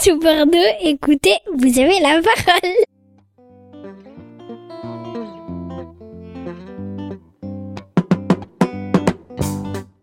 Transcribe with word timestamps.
Sous 0.00 0.16
Bordeaux, 0.20 0.56
écoutez, 0.80 1.38
vous 1.52 1.76
avez 1.80 1.98
la 1.98 2.20
parole. 2.22 2.72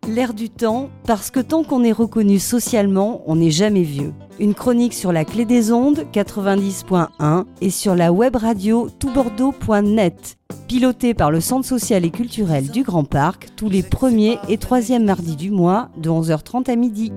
L'air 0.09 0.33
du 0.33 0.49
temps, 0.49 0.89
parce 1.05 1.31
que 1.31 1.39
tant 1.39 1.63
qu'on 1.63 1.83
est 1.85 1.93
reconnu 1.93 2.39
socialement, 2.39 3.21
on 3.25 3.37
n'est 3.37 3.51
jamais 3.51 3.83
vieux. 3.83 4.13
Une 4.37 4.53
chronique 4.53 4.93
sur 4.93 5.13
la 5.13 5.23
clé 5.23 5.45
des 5.45 5.71
ondes 5.71 6.05
90.1 6.11 7.45
et 7.61 7.69
sur 7.69 7.95
la 7.95 8.11
web 8.11 8.35
radio 8.35 8.89
toutbordeaux.net. 8.99 10.35
Pilotée 10.67 11.13
par 11.13 11.31
le 11.31 11.39
Centre 11.39 11.65
social 11.65 12.03
et 12.03 12.11
culturel 12.11 12.69
du 12.69 12.83
Grand 12.83 13.05
Parc 13.05 13.47
tous 13.55 13.69
les 13.69 13.81
premiers 13.81 14.39
et 14.49 14.57
troisièmes 14.57 15.05
mardis 15.05 15.37
du 15.37 15.51
mois 15.51 15.89
de 15.95 16.09
11h30 16.09 16.69
à 16.69 16.75
midi. 16.75 17.13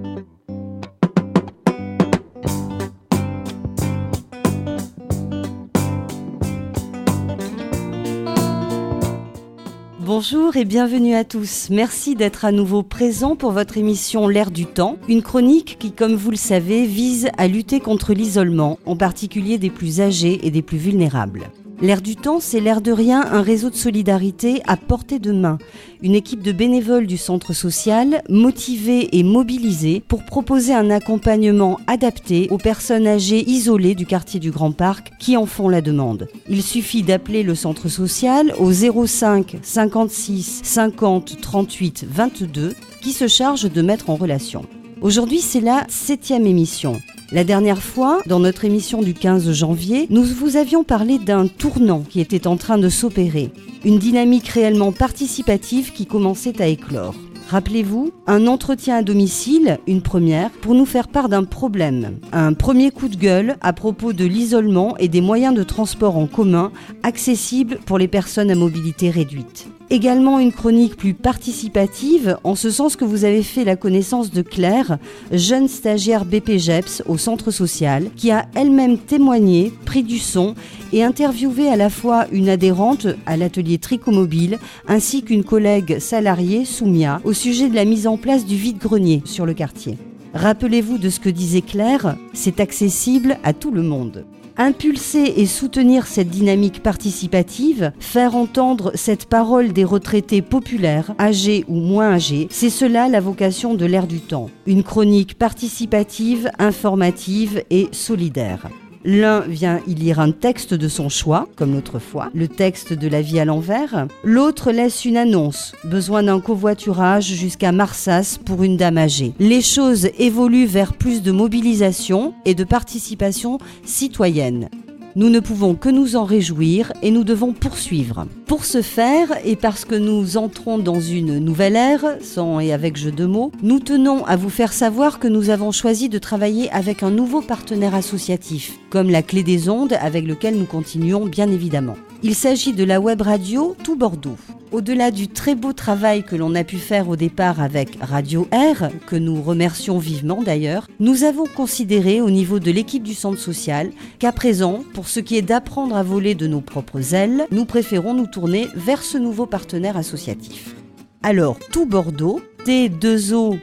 Bonjour 10.08 10.56
et 10.56 10.64
bienvenue 10.64 11.14
à 11.14 11.22
tous. 11.22 11.68
Merci 11.68 12.14
d'être 12.14 12.46
à 12.46 12.50
nouveau 12.50 12.82
présents 12.82 13.36
pour 13.36 13.52
votre 13.52 13.76
émission 13.76 14.26
L'air 14.26 14.50
du 14.50 14.64
temps, 14.64 14.96
une 15.06 15.20
chronique 15.20 15.76
qui, 15.78 15.92
comme 15.92 16.14
vous 16.14 16.30
le 16.30 16.38
savez, 16.38 16.86
vise 16.86 17.28
à 17.36 17.46
lutter 17.46 17.78
contre 17.78 18.14
l'isolement, 18.14 18.78
en 18.86 18.96
particulier 18.96 19.58
des 19.58 19.68
plus 19.68 20.00
âgés 20.00 20.46
et 20.46 20.50
des 20.50 20.62
plus 20.62 20.78
vulnérables. 20.78 21.50
L'air 21.80 22.02
du 22.02 22.16
temps, 22.16 22.40
c'est 22.40 22.58
l'air 22.58 22.80
de 22.80 22.90
rien 22.90 23.24
un 23.30 23.40
réseau 23.40 23.70
de 23.70 23.76
solidarité 23.76 24.62
à 24.66 24.76
portée 24.76 25.20
de 25.20 25.30
main. 25.30 25.58
Une 26.02 26.16
équipe 26.16 26.42
de 26.42 26.50
bénévoles 26.50 27.06
du 27.06 27.16
centre 27.16 27.52
social, 27.52 28.22
motivée 28.28 29.16
et 29.16 29.22
mobilisée 29.22 30.02
pour 30.08 30.24
proposer 30.24 30.74
un 30.74 30.90
accompagnement 30.90 31.78
adapté 31.86 32.48
aux 32.50 32.58
personnes 32.58 33.06
âgées 33.06 33.48
isolées 33.48 33.94
du 33.94 34.06
quartier 34.06 34.40
du 34.40 34.50
Grand 34.50 34.72
Parc 34.72 35.12
qui 35.20 35.36
en 35.36 35.46
font 35.46 35.68
la 35.68 35.80
demande. 35.80 36.26
Il 36.48 36.64
suffit 36.64 37.04
d'appeler 37.04 37.44
le 37.44 37.54
centre 37.54 37.88
social 37.88 38.52
au 38.58 38.72
05 38.72 39.58
56 39.62 40.62
50 40.64 41.40
38 41.40 42.06
22 42.10 42.74
qui 43.00 43.12
se 43.12 43.28
charge 43.28 43.70
de 43.70 43.82
mettre 43.82 44.10
en 44.10 44.16
relation. 44.16 44.64
Aujourd'hui, 45.00 45.38
c'est 45.38 45.60
la 45.60 45.84
septième 45.88 46.44
émission. 46.44 47.00
La 47.30 47.44
dernière 47.44 47.82
fois, 47.82 48.22
dans 48.24 48.40
notre 48.40 48.64
émission 48.64 49.02
du 49.02 49.12
15 49.12 49.52
janvier, 49.52 50.06
nous 50.08 50.24
vous 50.24 50.56
avions 50.56 50.82
parlé 50.82 51.18
d'un 51.18 51.46
tournant 51.46 52.00
qui 52.00 52.20
était 52.20 52.46
en 52.46 52.56
train 52.56 52.78
de 52.78 52.88
s'opérer, 52.88 53.50
une 53.84 53.98
dynamique 53.98 54.48
réellement 54.48 54.92
participative 54.92 55.92
qui 55.92 56.06
commençait 56.06 56.62
à 56.62 56.68
éclore. 56.68 57.14
Rappelez-vous, 57.50 58.12
un 58.26 58.46
entretien 58.46 58.96
à 58.96 59.02
domicile, 59.02 59.78
une 59.86 60.00
première, 60.00 60.50
pour 60.50 60.74
nous 60.74 60.86
faire 60.86 61.08
part 61.08 61.28
d'un 61.28 61.44
problème. 61.44 62.18
Un 62.32 62.54
premier 62.54 62.90
coup 62.90 63.08
de 63.08 63.16
gueule 63.16 63.56
à 63.60 63.74
propos 63.74 64.14
de 64.14 64.24
l'isolement 64.24 64.96
et 64.96 65.08
des 65.08 65.20
moyens 65.20 65.54
de 65.54 65.62
transport 65.64 66.16
en 66.16 66.26
commun 66.26 66.72
accessibles 67.02 67.78
pour 67.84 67.98
les 67.98 68.08
personnes 68.08 68.50
à 68.50 68.54
mobilité 68.54 69.10
réduite. 69.10 69.68
Également 69.90 70.38
une 70.38 70.52
chronique 70.52 70.96
plus 70.96 71.14
participative, 71.14 72.36
en 72.44 72.54
ce 72.54 72.70
sens 72.70 72.94
que 72.94 73.06
vous 73.06 73.24
avez 73.24 73.42
fait 73.42 73.64
la 73.64 73.74
connaissance 73.74 74.30
de 74.30 74.42
Claire, 74.42 74.98
jeune 75.32 75.66
stagiaire 75.66 76.26
BPGEPS 76.26 77.04
au 77.06 77.16
centre 77.16 77.50
social, 77.50 78.10
qui 78.14 78.30
a 78.30 78.44
elle-même 78.54 78.98
témoigné, 78.98 79.72
pris 79.86 80.02
du 80.02 80.18
son 80.18 80.54
et 80.92 81.02
interviewé 81.02 81.68
à 81.68 81.76
la 81.76 81.88
fois 81.88 82.26
une 82.32 82.50
adhérente 82.50 83.06
à 83.24 83.38
l'atelier 83.38 83.78
Tricomobile 83.78 84.58
ainsi 84.86 85.22
qu'une 85.22 85.44
collègue 85.44 86.00
salariée, 86.00 86.66
Soumia, 86.66 87.22
au 87.24 87.32
sujet 87.32 87.70
de 87.70 87.74
la 87.74 87.86
mise 87.86 88.06
en 88.06 88.18
place 88.18 88.44
du 88.44 88.56
vide-grenier 88.56 89.22
sur 89.24 89.46
le 89.46 89.54
quartier. 89.54 89.96
Rappelez-vous 90.34 90.98
de 90.98 91.08
ce 91.08 91.18
que 91.18 91.30
disait 91.30 91.62
Claire, 91.62 92.16
c'est 92.34 92.60
accessible 92.60 93.38
à 93.42 93.54
tout 93.54 93.70
le 93.70 93.82
monde. 93.82 94.26
Impulser 94.60 95.40
et 95.40 95.46
soutenir 95.46 96.08
cette 96.08 96.30
dynamique 96.30 96.82
participative, 96.82 97.92
faire 98.00 98.34
entendre 98.34 98.90
cette 98.96 99.26
parole 99.26 99.72
des 99.72 99.84
retraités 99.84 100.42
populaires, 100.42 101.14
âgés 101.20 101.64
ou 101.68 101.76
moins 101.76 102.14
âgés, 102.14 102.48
c'est 102.50 102.68
cela 102.68 103.08
la 103.08 103.20
vocation 103.20 103.74
de 103.74 103.86
l'ère 103.86 104.08
du 104.08 104.18
temps. 104.18 104.50
Une 104.66 104.82
chronique 104.82 105.38
participative, 105.38 106.50
informative 106.58 107.62
et 107.70 107.88
solidaire. 107.92 108.68
L'un 109.10 109.40
vient 109.40 109.80
y 109.86 109.94
lire 109.94 110.20
un 110.20 110.32
texte 110.32 110.74
de 110.74 110.86
son 110.86 111.08
choix, 111.08 111.48
comme 111.56 111.72
l'autre 111.72 111.98
fois, 111.98 112.28
le 112.34 112.46
texte 112.46 112.92
de 112.92 113.08
la 113.08 113.22
vie 113.22 113.40
à 113.40 113.46
l'envers. 113.46 114.06
L'autre 114.22 114.70
laisse 114.70 115.06
une 115.06 115.16
annonce, 115.16 115.72
besoin 115.82 116.22
d'un 116.22 116.40
covoiturage 116.40 117.24
jusqu'à 117.24 117.72
Marsas 117.72 118.38
pour 118.44 118.62
une 118.62 118.76
dame 118.76 118.98
âgée. 118.98 119.32
Les 119.38 119.62
choses 119.62 120.10
évoluent 120.18 120.66
vers 120.66 120.92
plus 120.92 121.22
de 121.22 121.32
mobilisation 121.32 122.34
et 122.44 122.54
de 122.54 122.64
participation 122.64 123.56
citoyenne. 123.82 124.68
Nous 125.18 125.30
ne 125.30 125.40
pouvons 125.40 125.74
que 125.74 125.88
nous 125.88 126.14
en 126.14 126.22
réjouir 126.22 126.92
et 127.02 127.10
nous 127.10 127.24
devons 127.24 127.52
poursuivre. 127.52 128.28
Pour 128.46 128.64
ce 128.64 128.82
faire, 128.82 129.36
et 129.44 129.56
parce 129.56 129.84
que 129.84 129.96
nous 129.96 130.36
entrons 130.36 130.78
dans 130.78 131.00
une 131.00 131.40
nouvelle 131.40 131.74
ère, 131.74 132.04
sans 132.20 132.60
et 132.60 132.72
avec 132.72 132.96
jeu 132.96 133.10
de 133.10 133.26
mots, 133.26 133.50
nous 133.60 133.80
tenons 133.80 134.24
à 134.26 134.36
vous 134.36 134.48
faire 134.48 134.72
savoir 134.72 135.18
que 135.18 135.26
nous 135.26 135.50
avons 135.50 135.72
choisi 135.72 136.08
de 136.08 136.18
travailler 136.18 136.70
avec 136.70 137.02
un 137.02 137.10
nouveau 137.10 137.40
partenaire 137.40 137.96
associatif, 137.96 138.78
comme 138.90 139.10
la 139.10 139.24
Clé 139.24 139.42
des 139.42 139.68
Ondes 139.68 139.98
avec 140.00 140.24
lequel 140.24 140.56
nous 140.56 140.66
continuons 140.66 141.26
bien 141.26 141.50
évidemment. 141.50 141.96
Il 142.24 142.34
s'agit 142.34 142.72
de 142.72 142.82
la 142.82 143.00
web 143.00 143.22
radio 143.22 143.76
Tout 143.84 143.94
Bordeaux. 143.94 144.36
Au-delà 144.72 145.12
du 145.12 145.28
très 145.28 145.54
beau 145.54 145.72
travail 145.72 146.24
que 146.24 146.34
l'on 146.34 146.56
a 146.56 146.64
pu 146.64 146.78
faire 146.78 147.08
au 147.08 147.14
départ 147.14 147.62
avec 147.62 147.96
Radio 148.00 148.48
R, 148.52 148.88
que 149.06 149.14
nous 149.14 149.40
remercions 149.40 149.98
vivement 149.98 150.42
d'ailleurs, 150.42 150.88
nous 150.98 151.22
avons 151.22 151.44
considéré 151.46 152.20
au 152.20 152.28
niveau 152.28 152.58
de 152.58 152.72
l'équipe 152.72 153.04
du 153.04 153.14
centre 153.14 153.38
social 153.38 153.92
qu'à 154.18 154.32
présent, 154.32 154.82
pour 154.94 155.06
ce 155.06 155.20
qui 155.20 155.36
est 155.36 155.42
d'apprendre 155.42 155.94
à 155.94 156.02
voler 156.02 156.34
de 156.34 156.48
nos 156.48 156.60
propres 156.60 157.14
ailes, 157.14 157.46
nous 157.52 157.66
préférons 157.66 158.14
nous 158.14 158.26
tourner 158.26 158.66
vers 158.74 159.04
ce 159.04 159.16
nouveau 159.16 159.46
partenaire 159.46 159.96
associatif. 159.96 160.74
Alors, 161.22 161.60
Tout 161.70 161.86
Bordeaux, 161.86 162.40
T2O-B-O-R-D-O, 162.66 163.60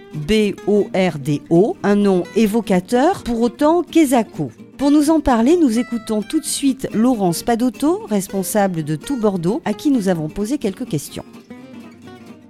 un 1.83 1.95
nom 1.95 2.23
évocateur 2.37 3.21
pour 3.23 3.41
autant 3.41 3.83
qu'Esaco. 3.83 4.49
Pour 4.77 4.91
nous 4.91 5.09
en 5.09 5.21
parler, 5.21 5.55
nous 5.55 5.79
écoutons 5.79 6.21
tout 6.21 6.41
de 6.41 6.45
suite 6.45 6.89
Laurence 6.93 7.43
Padotto, 7.43 8.05
responsable 8.09 8.83
de 8.83 8.97
Tout 8.97 9.15
Bordeaux, 9.17 9.61
à 9.63 9.73
qui 9.73 9.89
nous 9.89 10.09
avons 10.09 10.27
posé 10.27 10.57
quelques 10.57 10.85
questions. 10.85 11.23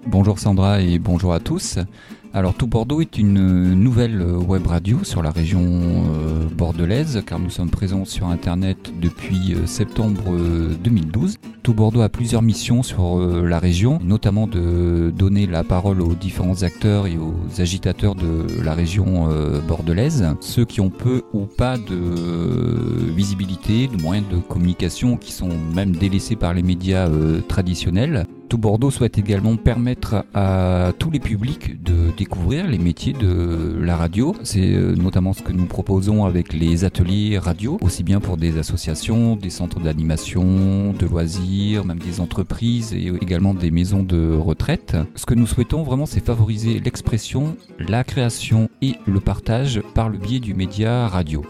Bonjour 0.07 0.39
Sandra 0.39 0.81
et 0.81 0.97
bonjour 0.97 1.33
à 1.33 1.39
tous. 1.39 1.77
Alors 2.35 2.53
Tout 2.53 2.67
Bordeaux 2.67 2.99
est 2.99 3.17
une 3.17 3.75
nouvelle 3.75 4.21
web 4.21 4.67
radio 4.67 5.05
sur 5.05 5.23
la 5.23 5.31
région 5.31 5.63
euh, 5.63 6.49
bordelaise 6.53 7.23
car 7.25 7.39
nous 7.39 7.49
sommes 7.49 7.69
présents 7.69 8.03
sur 8.03 8.27
internet 8.27 8.91
depuis 9.01 9.53
euh, 9.53 9.65
septembre 9.65 10.21
2012. 10.83 11.35
Euh, 11.35 11.49
Tout 11.63 11.73
Bordeaux 11.73 12.01
a 12.01 12.09
plusieurs 12.09 12.41
missions 12.41 12.83
sur 12.83 13.17
la 13.19 13.57
région, 13.57 13.99
notamment 14.03 14.47
de 14.47 15.13
donner 15.15 15.47
la 15.47 15.63
parole 15.63 16.01
aux 16.01 16.13
différents 16.13 16.63
acteurs 16.63 17.07
et 17.07 17.17
aux 17.17 17.61
agitateurs 17.61 18.15
de 18.15 18.45
la 18.61 18.73
région 18.73 19.29
bordelaise, 19.67 20.27
ceux 20.41 20.65
qui 20.65 20.79
ont 20.81 20.91
peu 20.91 21.23
ou 21.33 21.45
pas 21.45 21.77
de 21.77 23.11
visibilité, 23.15 23.87
de 23.87 23.99
moyens 23.99 24.27
de 24.29 24.37
communication 24.37 25.17
qui 25.17 25.31
sont 25.31 25.49
même 25.73 25.95
délaissés 25.95 26.35
par 26.35 26.53
les 26.53 26.61
médias 26.61 27.09
traditionnels. 27.47 28.27
Tout 28.47 28.57
Bordeaux 28.59 28.91
souhaite 28.91 29.17
également 29.17 29.55
permettre 29.57 30.23
à 30.33 30.93
tous 30.99 31.09
les 31.09 31.19
publics 31.19 31.81
de 31.81 32.11
découvrir 32.15 32.67
les 32.67 32.77
métiers 32.77 33.13
de 33.13 33.77
la 33.81 33.95
radio. 33.95 34.35
C'est 34.43 34.73
euh, 34.73 34.95
notamment 34.95 35.33
ce 35.33 35.41
que 35.41 35.51
nous 35.51 35.65
proposons 35.65 36.25
avec 36.25 36.53
les 36.53 36.85
ateliers 36.85 37.39
radio, 37.39 37.77
aussi 37.81 38.03
bien 38.03 38.19
pour 38.19 38.37
des 38.37 38.59
associations, 38.59 39.35
des 39.35 39.49
centres 39.49 39.79
d'animation, 39.79 40.93
de 40.93 41.05
loisirs, 41.07 41.85
même 41.85 41.99
des 41.99 42.19
entreprises 42.19 42.93
et 42.93 43.07
également 43.21 43.53
des 43.53 43.71
maisons 43.71 44.03
de 44.03 44.35
retraite. 44.35 44.95
Ce 45.15 45.25
que 45.25 45.33
nous 45.33 45.47
souhaitons 45.47 45.83
vraiment, 45.83 46.05
c'est 46.05 46.23
favoriser 46.23 46.79
l'expression, 46.79 47.57
la 47.79 48.03
création 48.03 48.69
et 48.81 48.93
le 49.07 49.19
partage 49.19 49.81
par 49.95 50.09
le 50.09 50.17
biais 50.17 50.39
du 50.39 50.53
média 50.53 51.07
radio. 51.07 51.43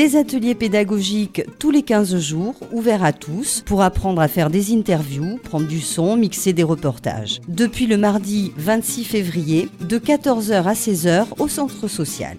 Des 0.00 0.16
ateliers 0.16 0.54
pédagogiques 0.54 1.42
tous 1.58 1.70
les 1.70 1.82
15 1.82 2.16
jours, 2.16 2.54
ouverts 2.72 3.04
à 3.04 3.12
tous, 3.12 3.62
pour 3.66 3.82
apprendre 3.82 4.22
à 4.22 4.28
faire 4.28 4.48
des 4.48 4.72
interviews, 4.72 5.38
prendre 5.44 5.68
du 5.68 5.78
son, 5.78 6.16
mixer 6.16 6.54
des 6.54 6.62
reportages. 6.62 7.42
Depuis 7.48 7.86
le 7.86 7.98
mardi 7.98 8.50
26 8.56 9.04
février, 9.04 9.68
de 9.82 9.98
14h 9.98 10.62
à 10.62 10.72
16h 10.72 11.26
au 11.38 11.48
centre 11.48 11.86
social. 11.86 12.38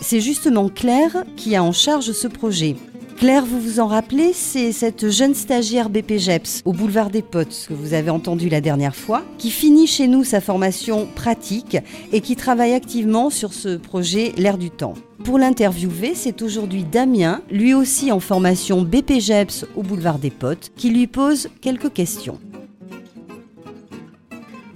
C'est 0.00 0.20
justement 0.20 0.68
Claire 0.68 1.22
qui 1.36 1.54
a 1.54 1.62
en 1.62 1.70
charge 1.70 2.10
ce 2.10 2.26
projet. 2.26 2.74
Claire, 3.16 3.46
vous 3.46 3.58
vous 3.58 3.80
en 3.80 3.86
rappelez, 3.86 4.34
c'est 4.34 4.72
cette 4.72 5.08
jeune 5.08 5.34
stagiaire 5.34 5.88
BPGEPS 5.88 6.60
au 6.66 6.74
boulevard 6.74 7.08
des 7.08 7.22
Potes 7.22 7.64
que 7.66 7.72
vous 7.72 7.94
avez 7.94 8.10
entendu 8.10 8.50
la 8.50 8.60
dernière 8.60 8.94
fois, 8.94 9.22
qui 9.38 9.50
finit 9.50 9.86
chez 9.86 10.06
nous 10.06 10.22
sa 10.22 10.42
formation 10.42 11.06
pratique 11.14 11.78
et 12.12 12.20
qui 12.20 12.36
travaille 12.36 12.74
activement 12.74 13.30
sur 13.30 13.54
ce 13.54 13.78
projet 13.78 14.34
L'air 14.36 14.58
du 14.58 14.68
temps. 14.68 14.92
Pour 15.24 15.38
l'interviewer, 15.38 16.12
c'est 16.14 16.42
aujourd'hui 16.42 16.84
Damien, 16.84 17.40
lui 17.50 17.72
aussi 17.72 18.12
en 18.12 18.20
formation 18.20 18.82
BPGEPS 18.82 19.64
au 19.76 19.82
boulevard 19.82 20.18
des 20.18 20.30
Potes, 20.30 20.70
qui 20.76 20.90
lui 20.90 21.06
pose 21.06 21.48
quelques 21.62 21.94
questions. 21.94 22.38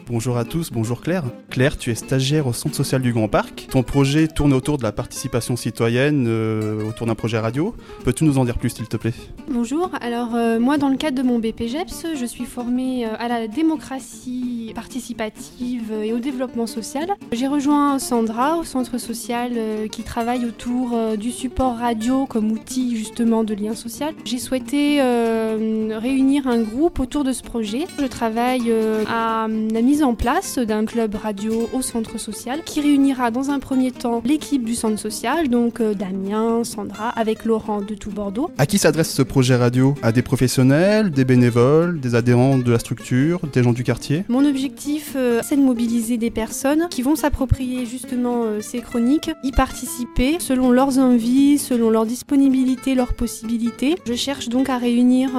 Bonjour 0.07 0.39
à 0.39 0.47
tous, 0.47 0.73
bonjour 0.73 1.03
Claire. 1.03 1.25
Claire, 1.51 1.77
tu 1.77 1.91
es 1.91 1.97
stagiaire 1.97 2.47
au 2.47 2.53
Centre 2.53 2.77
social 2.77 3.03
du 3.03 3.13
Grand 3.13 3.27
Parc. 3.27 3.67
Ton 3.71 3.83
projet 3.83 4.29
tourne 4.29 4.53
autour 4.53 4.79
de 4.79 4.85
la 4.85 4.93
participation 4.93 5.57
citoyenne, 5.57 6.27
euh, 6.29 6.89
autour 6.89 7.09
d'un 7.09 7.17
projet 7.17 7.41
radio. 7.41 7.75
Peux-tu 8.05 8.23
nous 8.23 8.39
en 8.39 8.45
dire 8.45 8.57
plus, 8.57 8.71
s'il 8.71 8.87
te 8.87 8.97
plaît? 8.97 9.13
Bonjour, 9.51 9.91
alors 10.01 10.37
euh, 10.37 10.61
moi 10.61 10.79
dans 10.79 10.89
le 10.89 10.97
cadre 10.97 11.19
de 11.19 11.27
mon 11.27 11.41
BPGEPS, 11.41 12.15
je 12.15 12.25
suis 12.25 12.45
formée 12.45 13.05
euh, 13.05 13.17
à 13.19 13.27
la 13.27 13.49
démocratie 13.49 14.71
participative 14.77 15.93
et 16.05 16.13
au 16.13 16.21
développement 16.21 16.69
social. 16.69 17.09
J'ai 17.33 17.49
rejoint 17.49 17.99
Sandra 17.99 18.57
au 18.57 18.63
centre 18.63 18.99
social 18.99 19.51
qui 19.91 20.05
travaille 20.05 20.45
autour 20.45 20.97
du 21.19 21.33
support 21.33 21.77
radio 21.77 22.27
comme 22.27 22.53
outil 22.53 22.97
justement 22.97 23.43
de 23.43 23.55
lien 23.55 23.75
social. 23.75 24.15
J'ai 24.25 24.39
souhaité 24.39 25.03
réunir 25.03 26.47
un 26.47 26.63
groupe 26.63 27.01
autour 27.01 27.25
de 27.25 27.33
ce 27.33 27.43
projet. 27.43 27.87
Je 27.99 28.07
travaille 28.07 28.73
à 29.09 29.49
la 29.49 29.83
mise 29.83 30.05
en 30.05 30.15
place 30.15 30.59
d'un 30.59 30.85
club 30.85 31.17
radio 31.17 31.40
au 31.49 31.83
centre 31.83 32.19
social 32.19 32.61
qui 32.65 32.81
réunira 32.81 33.31
dans 33.31 33.51
un 33.51 33.59
premier 33.59 33.91
temps 33.91 34.23
l'équipe 34.25 34.65
du 34.65 34.75
centre 34.75 34.99
social, 34.99 35.49
donc 35.49 35.81
euh, 35.81 35.95
Damien, 35.95 36.65
Sandra, 36.65 37.09
avec 37.11 37.45
Laurent 37.45 37.81
de 37.81 37.95
tout 37.95 38.11
Bordeaux. 38.11 38.51
À 38.59 38.67
qui 38.67 38.79
s'adresse 38.79 39.11
ce 39.11 39.23
projet 39.23 39.57
radio? 39.57 39.95
À 40.03 40.13
des 40.13 40.23
professionnels, 40.23 41.11
des 41.11 41.25
bénévoles, 41.25 42.01
des 42.01 42.15
adhérents 42.15 42.59
de 42.59 42.71
la 42.71 42.79
structure, 42.79 43.41
des 43.53 43.63
gens 43.63 43.73
du 43.73 43.85
quartier? 43.85 44.25
Mon 44.29 44.45
objectif, 44.45 45.15
euh, 45.17 45.41
c'est 45.43 45.57
de 45.57 45.63
mobiliser 45.63 46.19
des 46.19 46.31
personnes 46.31 46.89
qui 46.91 47.03
vont 47.03 47.17
s'approprier 47.17 47.87
justement 47.87 48.43
euh, 48.45 48.61
ces 48.61 48.81
chroniques, 48.81 49.31
y 49.43 49.53
participer 49.53 50.37
selon 50.39 50.71
leurs 50.71 50.99
envies, 50.99 51.59
selon 51.59 51.91
leur 51.91 52.07
disponibilité, 52.07 52.95
leurs 52.95 53.15
possibilités. 53.15 53.97
Je 54.07 54.15
cherche 54.15 54.49
donc 54.49 54.69
à 54.69 54.79
réunir 54.79 55.31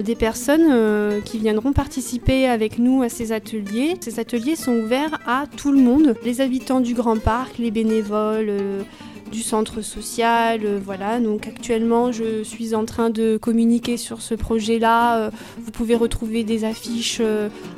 des 0.00 0.14
personnes 0.14 1.22
qui 1.24 1.38
viendront 1.38 1.72
participer 1.72 2.46
avec 2.46 2.78
nous 2.78 3.02
à 3.02 3.08
ces 3.08 3.32
ateliers. 3.32 3.94
Ces 4.00 4.18
ateliers 4.20 4.56
sont 4.56 4.72
ouverts 4.72 5.18
à 5.26 5.45
tout 5.56 5.72
le 5.72 5.78
monde, 5.78 6.14
les 6.24 6.40
habitants 6.40 6.80
du 6.80 6.94
Grand 6.94 7.18
Parc, 7.20 7.58
les 7.58 7.70
bénévoles. 7.70 8.48
Euh, 8.48 8.82
du 9.32 9.42
centre 9.42 9.80
social, 9.80 10.60
euh, 10.64 10.78
voilà. 10.80 11.18
Donc 11.18 11.48
actuellement, 11.48 12.12
je 12.12 12.44
suis 12.44 12.76
en 12.76 12.84
train 12.84 13.10
de 13.10 13.36
communiquer 13.36 13.96
sur 13.96 14.22
ce 14.22 14.36
projet-là. 14.36 15.18
Euh, 15.18 15.30
vous 15.58 15.72
pouvez 15.72 15.96
retrouver 15.96 16.44
des 16.44 16.64
affiches 16.64 17.20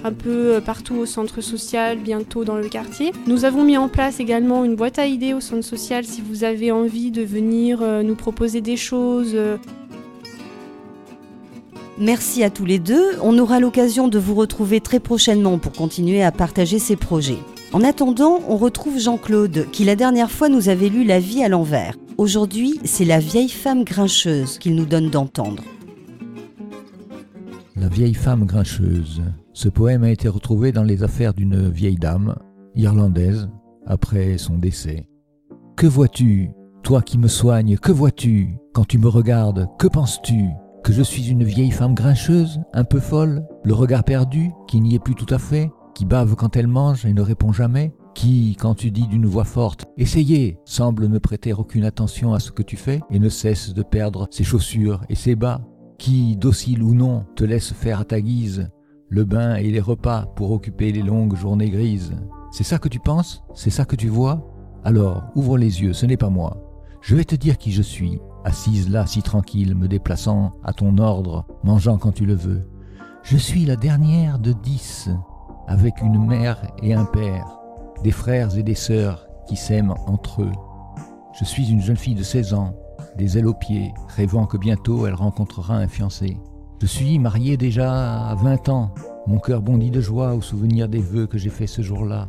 un 0.04 0.12
peu 0.12 0.60
partout 0.62 0.96
au 0.96 1.06
centre 1.06 1.40
social, 1.40 1.96
bientôt 1.96 2.44
dans 2.44 2.56
le 2.56 2.68
quartier. 2.68 3.12
Nous 3.26 3.46
avons 3.46 3.64
mis 3.64 3.78
en 3.78 3.88
place 3.88 4.20
également 4.20 4.62
une 4.62 4.76
boîte 4.76 4.98
à 4.98 5.06
idées 5.06 5.32
au 5.32 5.40
centre 5.40 5.64
social 5.64 6.04
si 6.04 6.20
vous 6.20 6.44
avez 6.44 6.70
envie 6.70 7.10
de 7.10 7.22
venir 7.22 7.80
nous 8.04 8.14
proposer 8.14 8.60
des 8.60 8.76
choses. 8.76 9.34
Merci 12.00 12.44
à 12.44 12.50
tous 12.50 12.64
les 12.64 12.78
deux. 12.78 13.16
On 13.22 13.36
aura 13.38 13.58
l'occasion 13.58 14.06
de 14.06 14.18
vous 14.18 14.34
retrouver 14.34 14.80
très 14.80 15.00
prochainement 15.00 15.58
pour 15.58 15.72
continuer 15.72 16.22
à 16.22 16.30
partager 16.30 16.78
ces 16.78 16.94
projets. 16.94 17.38
En 17.72 17.82
attendant, 17.84 18.40
on 18.48 18.56
retrouve 18.56 18.98
Jean-Claude, 18.98 19.66
qui 19.70 19.84
la 19.84 19.94
dernière 19.94 20.30
fois 20.30 20.48
nous 20.48 20.70
avait 20.70 20.88
lu 20.88 21.04
La 21.04 21.20
vie 21.20 21.42
à 21.42 21.50
l'envers. 21.50 21.96
Aujourd'hui, 22.16 22.80
c'est 22.84 23.04
la 23.04 23.18
vieille 23.18 23.50
femme 23.50 23.84
grincheuse 23.84 24.58
qu'il 24.58 24.74
nous 24.74 24.86
donne 24.86 25.10
d'entendre. 25.10 25.62
La 27.76 27.88
vieille 27.88 28.14
femme 28.14 28.46
grincheuse. 28.46 29.22
Ce 29.52 29.68
poème 29.68 30.02
a 30.02 30.10
été 30.10 30.28
retrouvé 30.28 30.72
dans 30.72 30.82
les 30.82 31.02
affaires 31.02 31.34
d'une 31.34 31.68
vieille 31.68 31.98
dame, 31.98 32.36
irlandaise, 32.74 33.50
après 33.86 34.38
son 34.38 34.56
décès. 34.56 35.06
Que 35.76 35.86
vois-tu, 35.86 36.50
toi 36.82 37.02
qui 37.02 37.18
me 37.18 37.28
soignes, 37.28 37.76
que 37.76 37.92
vois-tu 37.92 38.56
Quand 38.72 38.86
tu 38.86 38.98
me 38.98 39.08
regardes, 39.08 39.68
que 39.78 39.86
penses-tu? 39.86 40.46
Que 40.82 40.94
je 40.94 41.02
suis 41.02 41.28
une 41.28 41.44
vieille 41.44 41.70
femme 41.70 41.94
grincheuse, 41.94 42.60
un 42.72 42.84
peu 42.84 42.98
folle, 42.98 43.46
le 43.62 43.74
regard 43.74 44.04
perdu, 44.04 44.52
qui 44.68 44.80
n'y 44.80 44.94
est 44.94 45.00
plus 45.00 45.14
tout 45.14 45.32
à 45.32 45.38
fait? 45.38 45.70
Qui 45.98 46.04
bave 46.04 46.36
quand 46.36 46.54
elle 46.54 46.68
mange 46.68 47.06
et 47.06 47.12
ne 47.12 47.20
répond 47.20 47.52
jamais, 47.52 47.92
qui, 48.14 48.56
quand 48.56 48.76
tu 48.76 48.92
dis 48.92 49.08
d'une 49.08 49.26
voix 49.26 49.42
forte 49.42 49.86
Essayez, 49.96 50.56
semble 50.64 51.08
ne 51.08 51.18
prêter 51.18 51.52
aucune 51.52 51.82
attention 51.82 52.34
à 52.34 52.38
ce 52.38 52.52
que 52.52 52.62
tu 52.62 52.76
fais 52.76 53.00
et 53.10 53.18
ne 53.18 53.28
cesse 53.28 53.74
de 53.74 53.82
perdre 53.82 54.28
ses 54.30 54.44
chaussures 54.44 55.00
et 55.08 55.16
ses 55.16 55.34
bas, 55.34 55.60
qui, 55.98 56.36
docile 56.36 56.84
ou 56.84 56.94
non, 56.94 57.26
te 57.34 57.42
laisse 57.42 57.72
faire 57.72 57.98
à 57.98 58.04
ta 58.04 58.20
guise 58.20 58.70
le 59.08 59.24
bain 59.24 59.56
et 59.56 59.72
les 59.72 59.80
repas 59.80 60.26
pour 60.36 60.52
occuper 60.52 60.92
les 60.92 61.02
longues 61.02 61.34
journées 61.34 61.70
grises. 61.70 62.14
C'est 62.52 62.62
ça 62.62 62.78
que 62.78 62.88
tu 62.88 63.00
penses? 63.00 63.42
C'est 63.52 63.70
ça 63.70 63.84
que 63.84 63.96
tu 63.96 64.06
vois? 64.06 64.48
Alors, 64.84 65.24
ouvre 65.34 65.58
les 65.58 65.82
yeux, 65.82 65.94
ce 65.94 66.06
n'est 66.06 66.16
pas 66.16 66.30
moi. 66.30 66.62
Je 67.00 67.16
vais 67.16 67.24
te 67.24 67.34
dire 67.34 67.58
qui 67.58 67.72
je 67.72 67.82
suis, 67.82 68.20
assise 68.44 68.88
là 68.88 69.04
si 69.04 69.20
tranquille, 69.20 69.74
me 69.74 69.88
déplaçant 69.88 70.52
à 70.62 70.72
ton 70.72 70.98
ordre, 70.98 71.44
mangeant 71.64 71.98
quand 71.98 72.12
tu 72.12 72.24
le 72.24 72.34
veux. 72.34 72.68
Je 73.24 73.36
suis 73.36 73.64
la 73.64 73.74
dernière 73.74 74.38
de 74.38 74.52
dix, 74.52 75.10
avec 75.68 76.00
une 76.00 76.18
mère 76.26 76.60
et 76.82 76.94
un 76.94 77.04
père, 77.04 77.60
des 78.02 78.10
frères 78.10 78.56
et 78.56 78.62
des 78.62 78.74
sœurs 78.74 79.28
qui 79.46 79.54
s'aiment 79.54 79.94
entre 80.06 80.42
eux. 80.42 80.52
Je 81.38 81.44
suis 81.44 81.70
une 81.70 81.82
jeune 81.82 81.96
fille 81.96 82.14
de 82.14 82.22
16 82.22 82.54
ans, 82.54 82.74
des 83.16 83.38
ailes 83.38 83.46
aux 83.46 83.54
pieds, 83.54 83.92
rêvant 84.16 84.46
que 84.46 84.56
bientôt 84.56 85.06
elle 85.06 85.14
rencontrera 85.14 85.76
un 85.76 85.86
fiancé. 85.86 86.38
Je 86.80 86.86
suis 86.86 87.18
mariée 87.18 87.56
déjà 87.56 88.28
à 88.28 88.34
20 88.34 88.68
ans, 88.70 88.94
mon 89.26 89.38
cœur 89.38 89.62
bondit 89.62 89.90
de 89.90 90.00
joie 90.00 90.34
au 90.34 90.40
souvenir 90.40 90.88
des 90.88 91.00
vœux 91.00 91.26
que 91.26 91.38
j'ai 91.38 91.50
faits 91.50 91.68
ce 91.68 91.82
jour-là. 91.82 92.28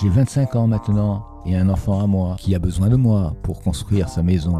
J'ai 0.00 0.08
25 0.08 0.56
ans 0.56 0.66
maintenant 0.66 1.24
et 1.44 1.56
un 1.56 1.68
enfant 1.68 2.00
à 2.00 2.06
moi 2.06 2.36
qui 2.38 2.54
a 2.54 2.58
besoin 2.58 2.88
de 2.88 2.96
moi 2.96 3.36
pour 3.42 3.60
construire 3.60 4.08
sa 4.08 4.22
maison. 4.22 4.56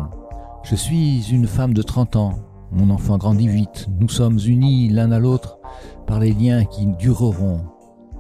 Je 0.62 0.74
suis 0.74 1.30
une 1.30 1.46
femme 1.46 1.74
de 1.74 1.82
30 1.82 2.16
ans, 2.16 2.34
mon 2.70 2.90
enfant 2.90 3.16
grandit 3.18 3.48
vite, 3.48 3.88
nous 3.98 4.08
sommes 4.08 4.38
unis 4.44 4.88
l'un 4.88 5.10
à 5.12 5.18
l'autre 5.18 5.58
par 6.06 6.18
les 6.18 6.32
liens 6.32 6.64
qui 6.64 6.86
dureront 6.86 7.60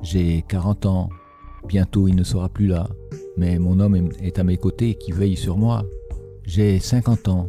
j'ai 0.04 0.44
40 0.48 0.86
ans, 0.86 1.08
bientôt 1.66 2.06
il 2.08 2.14
ne 2.14 2.24
sera 2.24 2.48
plus 2.48 2.66
là, 2.66 2.88
mais 3.36 3.58
mon 3.58 3.80
homme 3.80 4.10
est 4.20 4.38
à 4.38 4.44
mes 4.44 4.58
côtés 4.58 4.94
qui 4.94 5.12
veille 5.12 5.36
sur 5.36 5.56
moi. 5.56 5.84
J'ai 6.44 6.78
50 6.78 7.28
ans, 7.28 7.48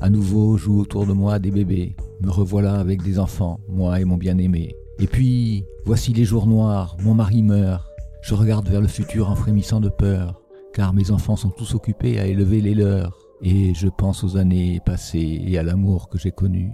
à 0.00 0.08
nouveau 0.08 0.56
jouent 0.56 0.80
autour 0.80 1.06
de 1.06 1.12
moi 1.12 1.38
des 1.38 1.50
bébés, 1.50 1.94
me 2.22 2.30
revoilà 2.30 2.80
avec 2.80 3.02
des 3.02 3.18
enfants, 3.18 3.60
moi 3.68 4.00
et 4.00 4.04
mon 4.04 4.16
bien-aimé. 4.16 4.74
Et 4.98 5.06
puis, 5.06 5.64
voici 5.84 6.12
les 6.14 6.24
jours 6.24 6.46
noirs, 6.46 6.96
mon 7.02 7.14
mari 7.14 7.42
meurt, 7.42 7.86
je 8.22 8.34
regarde 8.34 8.68
vers 8.68 8.80
le 8.80 8.88
futur 8.88 9.30
en 9.30 9.36
frémissant 9.36 9.80
de 9.80 9.90
peur, 9.90 10.40
car 10.72 10.94
mes 10.94 11.10
enfants 11.10 11.36
sont 11.36 11.50
tous 11.50 11.74
occupés 11.74 12.18
à 12.18 12.26
élever 12.26 12.62
les 12.62 12.74
leurs, 12.74 13.18
et 13.42 13.74
je 13.74 13.88
pense 13.88 14.24
aux 14.24 14.38
années 14.38 14.80
passées 14.86 15.42
et 15.46 15.58
à 15.58 15.62
l'amour 15.62 16.08
que 16.08 16.18
j'ai 16.18 16.32
connu. 16.32 16.70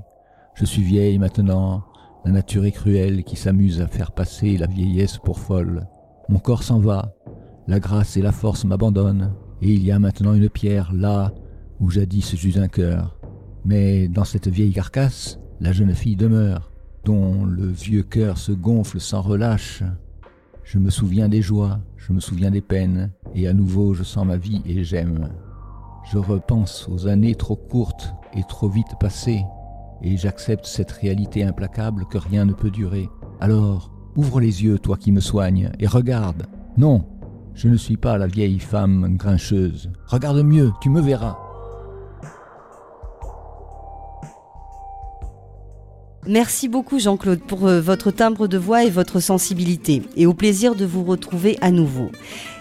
Je 0.55 0.65
suis 0.65 0.83
vieille 0.83 1.19
maintenant, 1.19 1.83
la 2.25 2.33
nature 2.33 2.65
est 2.65 2.73
cruelle 2.73 3.25
qui 3.25 3.37
s'amuse 3.37 3.81
à 3.81 3.87
faire 3.87 4.13
passer 4.13 4.57
la 4.57 4.67
vieillesse 4.67 5.19
pour 5.19 5.39
folle. 5.39 5.87
Mon 6.29 6.39
corps 6.39 6.63
s'en 6.63 6.79
va, 6.79 7.15
la 7.67 7.81
grâce 7.81 8.17
et 8.17 8.23
la 8.23 8.33
force 8.33 8.65
m'abandonnent, 8.65 9.33
et 9.63 9.73
il 9.73 9.85
y 9.85 9.93
a 9.93 9.99
maintenant 9.99 10.35
une 10.35 10.49
pierre 10.49 10.93
là 10.93 11.33
où 11.81 11.91
jadis 11.91 12.35
j'eus 12.37 12.59
un 12.59 12.69
cœur. 12.69 13.19
Mais 13.65 14.09
dans 14.09 14.25
cette 14.25 14.49
vieille 14.49 14.73
carcasse, 14.73 15.39
la 15.61 15.73
jeune 15.73 15.95
fille 15.95 16.17
demeure, 16.17 16.73
dont 17.05 17.45
le 17.45 17.67
vieux 17.67 18.03
cœur 18.03 18.39
se 18.39 18.53
gonfle 18.53 19.01
sans 19.01 19.23
relâche. 19.23 19.83
Je 20.65 20.79
me 20.79 20.91
souviens 20.91 21.29
des 21.29 21.43
joies, 21.43 21.81
je 21.97 22.13
me 22.13 22.21
souviens 22.21 22.51
des 22.51 22.61
peines, 22.61 23.11
et 23.35 23.49
à 23.49 23.55
nouveau 23.55 23.95
je 23.95 24.03
sens 24.03 24.27
ma 24.27 24.37
vie 24.37 24.63
et 24.67 24.85
j'aime. 24.85 25.29
Je 26.11 26.19
repense 26.19 26.89
aux 26.91 27.07
années 27.07 27.35
trop 27.35 27.57
courtes 27.57 28.15
et 28.35 28.43
trop 28.49 28.69
vite 28.69 28.95
passées, 29.01 29.43
et 30.03 30.17
j'accepte 30.17 30.67
cette 30.67 30.93
réalité 30.93 31.45
implacable 31.45 32.07
que 32.07 32.19
rien 32.19 32.45
ne 32.45 32.53
peut 32.53 32.71
durer. 32.71 33.09
Alors, 33.41 33.91
ouvre 34.17 34.41
les 34.41 34.65
yeux, 34.65 34.79
toi 34.79 34.97
qui 34.97 35.13
me 35.13 35.21
soignes, 35.21 35.71
et 35.79 35.87
regarde. 35.87 36.47
Non, 36.77 37.05
je 37.55 37.69
ne 37.69 37.77
suis 37.77 37.97
pas 37.97 38.19
la 38.19 38.27
vieille 38.27 38.61
femme 38.61 39.17
grincheuse. 39.17 39.91
Regarde 40.07 40.43
mieux, 40.43 40.73
tu 40.81 40.91
me 40.91 41.01
verras. 41.01 41.37
Merci 46.29 46.69
beaucoup 46.69 46.99
Jean-Claude 46.99 47.41
pour 47.41 47.67
euh, 47.67 47.81
votre 47.81 48.11
timbre 48.11 48.49
de 48.49 48.59
voix 48.59 48.85
et 48.85 48.91
votre 48.91 49.19
sensibilité 49.19 50.03
et 50.15 50.27
au 50.27 50.35
plaisir 50.35 50.75
de 50.75 50.85
vous 50.85 51.03
retrouver 51.03 51.57
à 51.63 51.71
nouveau. 51.71 52.11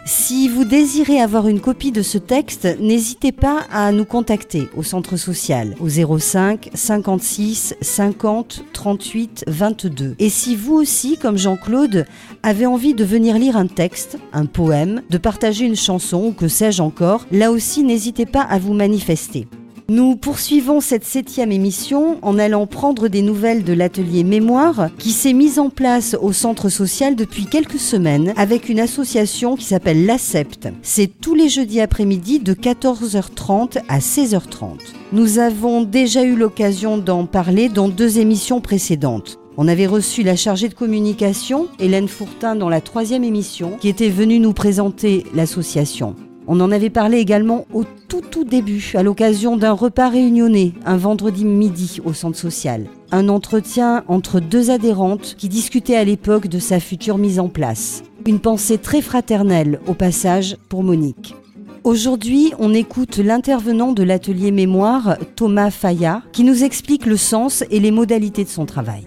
Si 0.05 0.47
vous 0.47 0.63
désirez 0.63 1.19
avoir 1.19 1.49
une 1.49 1.59
copie 1.59 1.91
de 1.91 2.01
ce 2.01 2.17
texte, 2.17 2.65
n'hésitez 2.79 3.33
pas 3.33 3.65
à 3.69 3.91
nous 3.91 4.05
contacter 4.05 4.69
au 4.77 4.83
centre 4.83 5.17
social 5.17 5.75
au 5.81 5.89
05 5.89 6.69
56 6.73 7.75
50 7.81 8.63
38 8.71 9.43
22. 9.47 10.15
Et 10.17 10.29
si 10.29 10.55
vous 10.55 10.75
aussi, 10.75 11.17
comme 11.17 11.37
Jean-Claude, 11.37 12.05
avez 12.43 12.65
envie 12.65 12.93
de 12.93 13.03
venir 13.03 13.37
lire 13.37 13.57
un 13.57 13.67
texte, 13.67 14.17
un 14.31 14.45
poème, 14.45 15.01
de 15.09 15.17
partager 15.17 15.65
une 15.65 15.75
chanson 15.75 16.27
ou 16.27 16.31
que 16.31 16.47
sais-je 16.47 16.81
encore, 16.81 17.25
là 17.33 17.51
aussi 17.51 17.83
n'hésitez 17.83 18.25
pas 18.25 18.43
à 18.43 18.59
vous 18.59 18.73
manifester. 18.73 19.45
Nous 19.89 20.17
poursuivons 20.17 20.81
cette 20.81 21.05
septième 21.05 21.53
émission 21.53 22.17
en 22.21 22.37
allant 22.37 22.67
prendre 22.67 23.07
des 23.07 23.21
nouvelles 23.21 23.63
de 23.63 23.71
l'atelier 23.71 24.25
Mémoire 24.25 24.89
qui 24.97 25.11
s'est 25.11 25.31
mis 25.31 25.59
en 25.59 25.69
place 25.69 26.13
au 26.21 26.33
centre 26.33 26.67
social 26.67 27.15
depuis 27.15 27.45
quelques 27.45 27.79
semaines 27.79 28.33
avec 28.35 28.67
une 28.67 28.81
association 28.81 29.55
qui 29.55 29.63
s'appelle 29.63 30.05
l'ACEPT. 30.05 30.73
C'est 30.81 31.21
tous 31.21 31.35
les 31.35 31.47
jeudis 31.47 31.79
après-midi 31.79 32.39
de 32.39 32.53
14h30 32.53 33.77
à 33.87 33.99
16h30. 33.99 34.79
Nous 35.13 35.39
avons 35.39 35.83
déjà 35.83 36.23
eu 36.23 36.35
l'occasion 36.35 36.97
d'en 36.97 37.25
parler 37.25 37.69
dans 37.69 37.87
deux 37.87 38.19
émissions 38.19 38.59
précédentes. 38.59 39.39
On 39.55 39.69
avait 39.69 39.87
reçu 39.87 40.21
la 40.21 40.35
chargée 40.35 40.67
de 40.67 40.73
communication, 40.73 41.69
Hélène 41.79 42.09
Fourtin, 42.09 42.57
dans 42.57 42.69
la 42.69 42.81
troisième 42.81 43.23
émission, 43.23 43.77
qui 43.79 43.87
était 43.87 44.09
venue 44.09 44.39
nous 44.39 44.53
présenter 44.53 45.23
l'association. 45.33 46.13
On 46.49 46.61
en 46.61 46.71
avait 46.71 46.89
parlé 46.89 47.17
également 47.17 47.65
au 47.73 47.83
tout 48.07 48.21
tout 48.21 48.45
début, 48.45 48.93
à 48.95 49.03
l'occasion 49.03 49.57
d'un 49.57 49.73
repas 49.73 50.07
réunionnais, 50.07 50.71
un 50.85 50.95
vendredi 50.95 51.43
midi 51.43 51.99
au 52.05 52.13
centre 52.13 52.37
social. 52.37 52.85
Un 53.11 53.27
entretien 53.27 54.05
entre 54.07 54.39
deux 54.39 54.71
adhérentes 54.71 55.35
qui 55.37 55.49
discutaient 55.49 55.97
à 55.97 56.05
l'époque 56.05 56.47
de 56.47 56.59
sa 56.59 56.79
future 56.79 57.17
mise 57.17 57.39
en 57.41 57.49
place. 57.49 58.01
Une 58.25 58.39
pensée 58.39 58.77
très 58.77 59.01
fraternelle 59.01 59.81
au 59.87 59.93
passage 59.93 60.55
pour 60.69 60.83
Monique. 60.83 61.35
Aujourd'hui, 61.83 62.53
on 62.59 62.73
écoute 62.73 63.17
l'intervenant 63.17 63.91
de 63.91 64.03
l'atelier 64.03 64.51
mémoire, 64.51 65.17
Thomas 65.35 65.69
Fayat, 65.71 66.21
qui 66.31 66.45
nous 66.45 66.63
explique 66.63 67.05
le 67.05 67.17
sens 67.17 67.65
et 67.71 67.81
les 67.81 67.91
modalités 67.91 68.45
de 68.45 68.49
son 68.49 68.65
travail. 68.65 69.05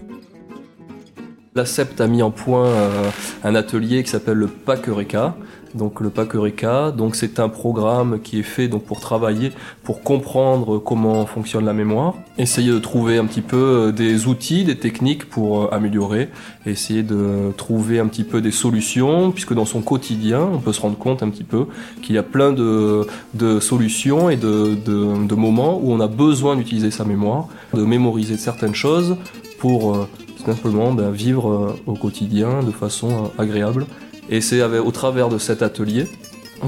La 1.53 1.65
SEPT 1.65 1.99
a 2.01 2.07
mis 2.07 2.21
en 2.21 2.31
point 2.31 2.67
euh, 2.67 3.09
un 3.43 3.55
atelier 3.55 4.03
qui 4.03 4.09
s'appelle 4.09 4.37
le 4.37 4.47
PAC 4.47 4.87
Eureka, 4.87 5.35
donc 5.75 5.99
le 6.01 6.09
PAC 6.09 6.35
Eureka. 6.35 6.91
Donc 6.91 7.15
c'est 7.15 7.39
un 7.39 7.49
programme 7.49 8.19
qui 8.21 8.39
est 8.39 8.43
fait 8.43 8.67
donc 8.67 8.83
pour 8.83 8.99
travailler, 8.99 9.51
pour 9.83 10.01
comprendre 10.01 10.79
comment 10.79 11.25
fonctionne 11.25 11.65
la 11.65 11.73
mémoire, 11.73 12.15
essayer 12.37 12.71
de 12.71 12.79
trouver 12.79 13.17
un 13.17 13.25
petit 13.25 13.41
peu 13.41 13.57
euh, 13.57 13.91
des 13.91 14.27
outils, 14.27 14.63
des 14.63 14.77
techniques 14.77 15.29
pour 15.29 15.63
euh, 15.63 15.69
améliorer, 15.71 16.29
essayer 16.65 17.03
de 17.03 17.51
trouver 17.57 17.99
un 17.99 18.07
petit 18.07 18.23
peu 18.23 18.41
des 18.41 18.51
solutions, 18.51 19.31
puisque 19.31 19.53
dans 19.53 19.65
son 19.65 19.81
quotidien, 19.81 20.41
on 20.41 20.59
peut 20.59 20.73
se 20.73 20.81
rendre 20.81 20.97
compte 20.97 21.23
un 21.23 21.29
petit 21.29 21.43
peu 21.43 21.65
qu'il 22.01 22.15
y 22.15 22.17
a 22.17 22.23
plein 22.23 22.51
de, 22.51 23.05
de 23.33 23.59
solutions 23.59 24.29
et 24.29 24.35
de, 24.35 24.75
de, 24.85 25.27
de, 25.27 25.35
moments 25.35 25.79
où 25.81 25.91
on 25.91 25.99
a 25.99 26.07
besoin 26.07 26.55
d'utiliser 26.55 26.91
sa 26.91 27.03
mémoire, 27.03 27.47
de 27.73 27.83
mémoriser 27.83 28.37
certaines 28.37 28.75
choses 28.75 29.17
pour 29.59 29.95
euh, 29.95 30.07
simplement 30.45 30.91
ben, 30.91 31.11
vivre 31.11 31.75
au 31.85 31.93
quotidien 31.93 32.63
de 32.63 32.71
façon 32.71 33.31
agréable. 33.37 33.85
Et 34.29 34.41
c'est 34.41 34.61
au 34.61 34.91
travers 34.91 35.29
de 35.29 35.37
cet 35.37 35.61
atelier 35.61 36.07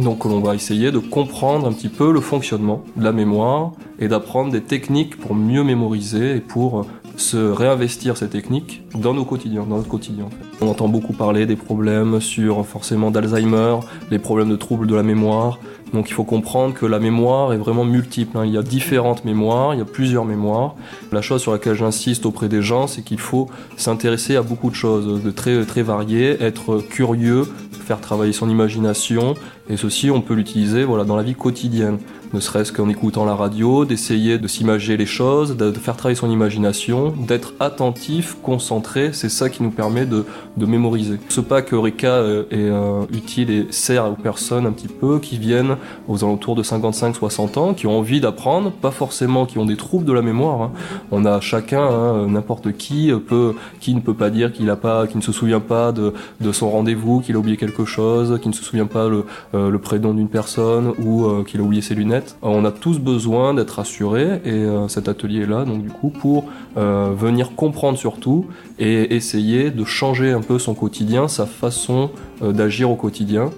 donc 0.02 0.26
l'on 0.26 0.40
va 0.40 0.56
essayer 0.56 0.92
de 0.92 1.00
comprendre 1.00 1.68
un 1.68 1.72
petit 1.72 1.90
peu 1.90 2.12
le 2.12 2.20
fonctionnement 2.20 2.84
de 2.96 3.04
la 3.04 3.12
mémoire 3.12 3.72
et 4.00 4.08
d'apprendre 4.08 4.52
des 4.52 4.62
techniques 4.62 5.18
pour 5.18 5.36
mieux 5.36 5.64
mémoriser 5.64 6.38
et 6.38 6.40
pour 6.40 6.86
se 7.16 7.38
réinvestir 7.38 8.18
ces 8.18 8.28
techniques 8.28 8.82
dans 8.96 9.14
nos 9.14 9.24
quotidiens, 9.26 9.66
dans 9.70 9.78
notre 9.78 9.90
quotidien. 9.90 10.26
On 10.62 10.68
entend 10.68 10.88
beaucoup 10.88 11.14
parler 11.14 11.46
des 11.46 11.56
problèmes 11.56 12.20
sur 12.20 12.66
forcément 12.66 13.12
d'Alzheimer, 13.12 13.78
les 14.10 14.20
problèmes 14.20 14.50
de 14.50 14.56
troubles 14.56 14.88
de 14.88 14.96
la 14.96 15.04
mémoire. 15.04 15.60
Donc 15.94 16.10
il 16.10 16.14
faut 16.14 16.24
comprendre 16.24 16.74
que 16.74 16.88
la 16.88 17.00
mémoire 17.00 17.54
est 17.54 17.58
vraiment 17.58 17.86
multiple. 17.86 18.36
Hein. 18.36 18.46
Il 18.46 18.52
y 18.52 18.58
a 18.58 18.64
différentes 18.64 19.26
mémoires, 19.26 19.76
il 19.76 19.78
y 19.78 19.82
a 19.82 19.86
plusieurs 19.86 20.26
mémoires. 20.26 20.74
La 21.12 21.22
chose 21.22 21.42
sur 21.42 21.52
laquelle 21.52 21.76
j'insiste 21.76 22.26
auprès 22.26 22.50
des 22.50 22.64
gens, 22.64 22.88
c'est 22.88 23.04
qu'il 23.04 23.20
faut 23.20 23.48
s'intéresser 23.78 24.36
à 24.36 24.42
beaucoup 24.42 24.72
de 24.72 24.76
choses, 24.76 25.24
de 25.24 25.32
très 25.32 25.64
très 25.66 25.84
variées, 25.84 26.42
être 26.42 26.80
curieux, 26.80 27.46
faire 27.84 28.02
travailler 28.02 28.34
son 28.34 28.50
imagination, 28.50 29.36
et 29.70 29.78
ceci 29.78 30.12
on 30.12 30.22
peut 30.22 30.34
l'utiliser 30.34 30.84
voilà 30.84 31.04
dans 31.04 31.16
la 31.16 31.24
vie 31.24 31.36
quotidienne 31.36 32.00
ne 32.34 32.40
serait-ce 32.40 32.74
qu'en 32.74 32.90
écoutant 32.90 33.26
la 33.26 33.36
radio, 33.36 33.86
d'essayer 33.86 34.40
de 34.40 34.48
s'imager 34.48 34.98
les 34.98 35.06
choses, 35.06 35.56
de, 35.56 35.72
faire 35.72 35.96
travailler 35.96 36.16
son 36.16 36.32
imagination, 36.32 37.14
d'être 37.28 37.54
attentif, 37.60 38.38
concentré, 38.42 39.14
c'est 39.14 39.30
ça 39.30 39.50
qui 39.50 39.62
nous 39.62 39.70
permet 39.70 40.06
de, 40.06 40.26
de 40.58 40.66
mémoriser. 40.66 41.20
Ce 41.30 41.42
pack 41.42 41.74
Eureka 41.74 42.08
euh, 42.08 42.44
est 42.50 42.56
euh, 42.58 43.04
utile 43.14 43.52
et 43.52 43.68
sert 43.70 44.12
aux 44.12 44.16
personnes 44.16 44.66
un 44.66 44.72
petit 44.72 44.88
peu 44.88 45.20
qui 45.20 45.38
viennent 45.38 45.78
aux 46.08 46.24
alentours 46.24 46.56
de 46.56 46.64
55-60 46.64 47.60
ans, 47.60 47.74
qui 47.76 47.86
ont 47.86 48.00
envie 48.00 48.20
d'apprendre, 48.20 48.72
pas 48.72 48.92
forcément 48.92 49.46
qui 49.46 49.60
ont 49.60 49.66
des 49.66 49.78
troubles 49.78 50.06
de 50.06 50.14
la 50.14 50.24
mémoire. 50.24 50.64
Hein. 50.64 50.72
On 51.12 51.26
a 51.26 51.40
chacun, 51.40 51.84
hein, 51.84 52.28
n'importe 52.28 52.76
qui 52.76 53.12
peut, 53.28 53.54
qui 53.80 53.94
ne 53.94 54.00
peut 54.00 54.16
pas 54.16 54.32
dire 54.32 54.52
qu'il 54.52 54.70
a 54.72 54.76
pas, 54.76 55.06
qui 55.06 55.18
ne 55.18 55.22
se 55.22 55.32
souvient 55.32 55.60
pas 55.60 55.92
de, 55.92 56.14
de 56.42 56.52
son 56.52 56.72
rendez-vous, 56.72 57.22
qu'il 57.22 57.36
a 57.36 57.40
oublié 57.40 57.58
quelque 57.58 57.86
chose, 57.86 58.40
qui 58.42 58.50
ne 58.50 58.54
se 58.54 58.64
souvient 58.64 58.88
pas 58.88 59.08
le, 59.08 59.26
euh, 59.54 59.70
le 59.70 59.80
prénom 59.80 60.14
d'une 60.14 60.30
personne 60.30 60.94
ou 61.00 61.44
qu'il 61.44 61.60
a 61.60 61.64
oublié 61.64 61.82
ses 61.82 61.96
lunettes. 61.96 62.38
On 62.42 62.66
a 62.66 62.72
tous 62.72 63.00
besoin 63.00 63.54
d'être 63.54 63.80
assurés 63.80 64.42
et 64.46 64.52
euh, 64.52 64.88
cet 64.88 65.08
atelier 65.08 65.46
là 65.46 65.66
donc 65.66 65.84
du 65.84 65.90
coup 65.90 66.10
pour 66.10 66.46
euh, 66.78 67.14
venir 67.16 67.56
comprendre 67.56 67.98
surtout 67.98 68.48
et 68.80 69.16
essayer 69.16 69.72
de 69.72 69.84
changer 69.84 70.32
un 70.32 70.42
peu 70.42 70.60
son 70.60 70.74
quotidien, 70.74 71.28
sa 71.28 71.46
façon 71.46 72.12
euh, 72.42 72.52
d'agir 72.52 72.90
au 72.90 72.96
quotidien 72.96 73.52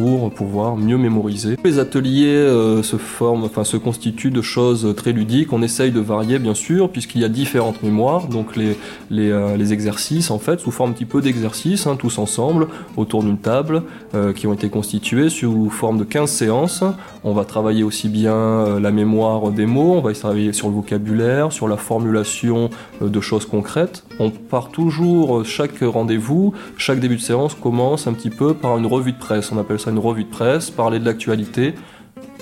pour 0.00 0.30
pouvoir 0.30 0.76
mieux 0.76 0.96
mémoriser. 0.96 1.56
Les 1.62 1.78
ateliers 1.78 2.34
euh, 2.34 2.82
se 2.82 2.96
forment, 2.96 3.44
enfin 3.44 3.64
se 3.64 3.76
constituent 3.76 4.30
de 4.30 4.40
choses 4.40 4.94
très 4.96 5.12
ludiques. 5.12 5.52
On 5.52 5.62
essaye 5.62 5.90
de 5.90 6.00
varier 6.00 6.38
bien 6.38 6.54
sûr, 6.54 6.88
puisqu'il 6.90 7.20
y 7.20 7.24
a 7.24 7.28
différentes 7.28 7.82
mémoires, 7.82 8.26
donc 8.28 8.56
les, 8.56 8.76
euh, 9.12 9.58
exercices 9.58 10.30
en 10.30 10.38
fait 10.38 10.58
sous 10.58 10.70
forme 10.70 10.90
un 10.90 10.92
petit 10.94 11.04
peu 11.04 11.20
d'exercices, 11.20 11.86
hein, 11.86 11.96
tous 11.98 12.18
ensemble 12.18 12.68
autour 12.96 13.22
d'une 13.22 13.36
table, 13.36 13.82
euh, 14.14 14.32
qui 14.32 14.46
ont 14.46 14.54
été 14.54 14.70
constitués 14.70 15.28
sous 15.28 15.68
forme 15.68 15.98
de 15.98 16.04
15 16.04 16.30
séances. 16.30 16.82
On 17.22 17.34
va 17.34 17.44
travailler 17.44 17.82
aussi 17.82 18.08
bien 18.08 18.80
la 18.80 18.90
mémoire 18.90 19.50
des 19.50 19.66
mots, 19.66 19.92
on 19.96 20.00
va 20.00 20.12
travailler 20.14 20.54
sur 20.54 20.68
le 20.68 20.74
vocabulaire, 20.74 21.52
sur 21.52 21.68
la 21.68 21.76
formulation 21.76 22.70
de 23.02 23.20
choses 23.20 23.44
concrètes. 23.44 24.04
On 24.18 24.30
part 24.30 24.70
toujours 24.70 25.44
chaque 25.44 25.80
rendez-vous, 25.82 26.54
chaque 26.78 27.00
début 27.00 27.16
de 27.16 27.20
séance 27.20 27.54
commence 27.54 28.06
un 28.06 28.14
petit 28.14 28.30
peu 28.30 28.54
par 28.54 28.78
une 28.78 28.86
revue 28.86 29.12
de 29.12 29.18
presse. 29.18 29.52
On 29.52 29.58
appelle 29.58 29.78
ça 29.78 29.89
une 29.90 29.98
revue 29.98 30.24
de 30.24 30.30
presse, 30.30 30.70
parler 30.70 30.98
de 30.98 31.04
l'actualité. 31.04 31.74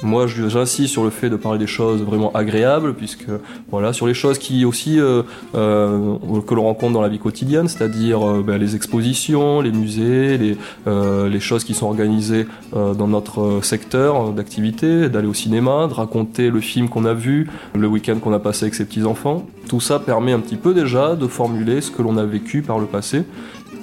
Moi, 0.02 0.26
j'insiste 0.26 0.92
sur 0.92 1.02
le 1.02 1.10
fait 1.10 1.28
de 1.28 1.36
parler 1.36 1.58
des 1.58 1.66
choses 1.66 2.02
vraiment 2.02 2.32
agréables, 2.32 2.94
puisque 2.94 3.26
voilà, 3.70 3.92
sur 3.92 4.06
les 4.06 4.14
choses 4.14 4.38
qui 4.38 4.64
aussi 4.64 5.00
euh, 5.00 5.22
euh, 5.56 6.16
que 6.46 6.54
l'on 6.54 6.64
rencontre 6.64 6.92
dans 6.92 7.02
la 7.02 7.08
vie 7.08 7.18
quotidienne, 7.18 7.68
c'est-à-dire 7.68 8.26
euh, 8.26 8.42
ben, 8.46 8.58
les 8.58 8.76
expositions, 8.76 9.60
les 9.60 9.72
musées, 9.72 10.38
les, 10.38 11.40
choses 11.40 11.64
qui 11.64 11.72
sont 11.72 11.86
organisées 11.86 12.46
dans 12.74 13.06
notre 13.06 13.60
secteur 13.62 14.32
d'activité, 14.32 15.08
d'aller 15.08 15.28
au 15.28 15.34
cinéma, 15.34 15.86
de 15.86 15.94
raconter 15.94 16.50
le 16.50 16.60
film 16.60 16.88
qu'on 16.88 17.04
a 17.04 17.14
vu, 17.14 17.48
le 17.74 17.86
week-end 17.86 18.18
qu'on 18.18 18.32
a 18.32 18.40
passé 18.40 18.64
avec 18.64 18.74
ses 18.74 18.84
petits 18.84 19.04
enfants. 19.04 19.46
Tout 19.68 19.80
ça 19.80 19.98
permet 19.98 20.32
un 20.32 20.40
petit 20.40 20.56
peu 20.56 20.74
déjà 20.74 21.14
de 21.14 21.26
formuler 21.26 21.80
ce 21.80 21.90
que 21.90 22.02
l'on 22.02 22.16
a 22.16 22.24
vécu 22.24 22.60
par 22.62 22.78
le 22.78 22.86
passé 22.86 23.22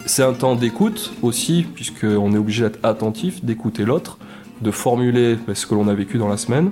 c'est 0.05 0.23
un 0.23 0.33
temps 0.33 0.55
d'écoute 0.55 1.13
aussi, 1.21 1.65
puisqu'on 1.73 2.33
est 2.33 2.37
obligé 2.37 2.63
d'être 2.63 2.79
attentif, 2.83 3.43
d'écouter 3.43 3.85
l'autre, 3.85 4.17
de 4.61 4.71
formuler 4.71 5.37
ce 5.53 5.65
que 5.65 5.75
l'on 5.75 5.87
a 5.87 5.93
vécu 5.93 6.17
dans 6.17 6.29
la 6.29 6.37
semaine, 6.37 6.69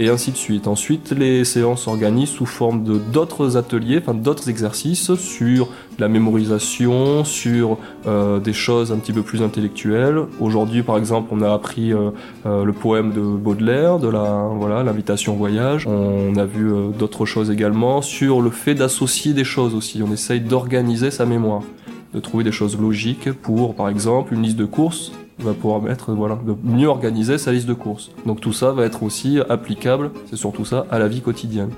et 0.00 0.10
ainsi 0.10 0.30
de 0.30 0.36
suite. 0.36 0.68
Ensuite, 0.68 1.10
les 1.10 1.44
séances 1.44 1.82
s'organisent 1.82 2.28
sous 2.28 2.46
forme 2.46 2.84
de 2.84 2.98
d'autres 2.98 3.56
ateliers, 3.56 3.98
enfin 3.98 4.14
d'autres 4.14 4.48
exercices 4.48 5.14
sur 5.16 5.70
la 5.98 6.06
mémorisation, 6.06 7.24
sur 7.24 7.78
euh, 8.06 8.38
des 8.38 8.52
choses 8.52 8.92
un 8.92 8.98
petit 8.98 9.12
peu 9.12 9.22
plus 9.22 9.42
intellectuelles. 9.42 10.20
Aujourd'hui, 10.38 10.84
par 10.84 10.98
exemple, 10.98 11.30
on 11.32 11.42
a 11.42 11.52
appris 11.52 11.92
euh, 11.92 12.10
euh, 12.46 12.64
le 12.64 12.72
poème 12.72 13.12
de 13.12 13.20
Baudelaire, 13.20 13.98
de 13.98 14.08
la 14.08 14.48
voilà 14.54 14.84
l'invitation 14.84 15.34
au 15.34 15.36
voyage. 15.36 15.84
On 15.88 16.36
a 16.36 16.44
vu 16.44 16.70
d'autres 16.96 17.26
choses 17.26 17.50
également 17.50 18.00
sur 18.00 18.40
le 18.40 18.50
fait 18.50 18.76
d'associer 18.76 19.32
des 19.32 19.44
choses 19.44 19.74
aussi. 19.74 20.00
On 20.06 20.12
essaye 20.12 20.40
d'organiser 20.40 21.10
sa 21.10 21.26
mémoire 21.26 21.62
de 22.14 22.20
trouver 22.20 22.44
des 22.44 22.52
choses 22.52 22.78
logiques 22.78 23.32
pour, 23.32 23.74
par 23.74 23.88
exemple, 23.88 24.34
une 24.34 24.42
liste 24.42 24.56
de 24.56 24.64
courses 24.64 25.12
va 25.40 25.54
pouvoir 25.54 25.80
mettre, 25.80 26.12
voilà, 26.12 26.38
de 26.46 26.54
mieux 26.64 26.88
organiser 26.88 27.38
sa 27.38 27.52
liste 27.52 27.68
de 27.68 27.74
courses. 27.74 28.10
Donc 28.26 28.40
tout 28.40 28.52
ça 28.52 28.72
va 28.72 28.84
être 28.84 29.02
aussi 29.02 29.38
applicable, 29.48 30.10
c'est 30.28 30.36
surtout 30.36 30.64
ça, 30.64 30.86
à 30.90 30.98
la 30.98 31.08
vie 31.08 31.20
quotidienne. 31.20 31.70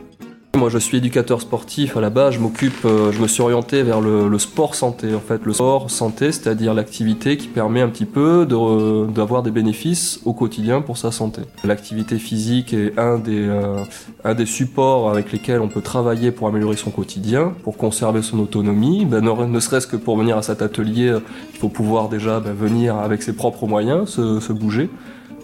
Moi, 0.57 0.69
je 0.69 0.79
suis 0.79 0.99
éducateur 0.99 1.41
sportif 1.41 1.97
à 1.97 2.01
la 2.01 2.11
base. 2.11 2.35
Je 2.35 2.41
m'occupe, 2.41 2.85
euh, 2.85 3.13
je 3.13 3.23
me 3.23 3.29
suis 3.29 3.41
orienté 3.41 3.85
vers 3.85 4.01
le, 4.01 4.37
sport 4.39 4.75
santé. 4.75 5.15
En 5.15 5.21
fait, 5.21 5.45
le 5.45 5.53
sport 5.53 5.91
santé, 5.91 6.33
c'est-à-dire 6.33 6.75
l'activité 6.75 7.37
qui 7.37 7.47
permet 7.47 7.81
un 7.81 7.89
petit 7.89 8.05
peu 8.05 8.47
d'avoir 8.47 9.45
des 9.45 9.53
bénéfices 9.53 10.21
au 10.25 10.33
quotidien 10.33 10.81
pour 10.81 10.99
sa 10.99 11.13
santé. 11.13 11.43
L'activité 11.63 12.19
physique 12.19 12.75
est 12.75 12.99
un 12.99 13.19
des, 13.19 13.47
euh, 13.47 13.85
un 14.25 14.35
des 14.35 14.45
supports 14.45 15.09
avec 15.09 15.31
lesquels 15.31 15.61
on 15.61 15.69
peut 15.69 15.83
travailler 15.83 16.33
pour 16.33 16.49
améliorer 16.49 16.77
son 16.77 16.91
quotidien, 16.91 17.55
pour 17.63 17.77
conserver 17.77 18.21
son 18.21 18.41
autonomie. 18.41 19.07
Ben, 19.07 19.25
ne, 19.25 19.61
serait-ce 19.61 19.87
que 19.87 19.97
pour 19.97 20.17
venir 20.17 20.37
à 20.37 20.43
cet 20.43 20.63
atelier, 20.63 21.17
il 21.55 21.59
faut 21.59 21.69
pouvoir 21.69 22.09
déjà 22.09 22.41
ben, 22.41 22.53
venir 22.53 22.97
avec 22.97 23.23
ses 23.23 23.35
propres 23.35 23.69
moyens, 23.69 24.11
se, 24.11 24.41
se 24.41 24.53
bouger. 24.53 24.91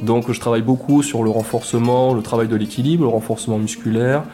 Donc, 0.02 0.30
je 0.30 0.40
travaille 0.40 0.62
beaucoup 0.62 1.02
sur 1.02 1.22
le 1.22 1.30
renforcement, 1.30 2.12
le 2.12 2.22
travail 2.22 2.48
de 2.48 2.56
l'équilibre, 2.56 3.04
le 3.04 3.08
renforcement 3.08 3.56
musculaire 3.56 4.24